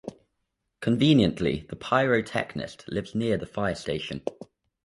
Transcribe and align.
Conveniently, 0.79 1.67
the 1.69 1.75
pyrotechnist 1.75 2.85
lives 2.87 3.13
near 3.13 3.37
the 3.37 3.45
fire 3.45 3.75
station 3.75 4.23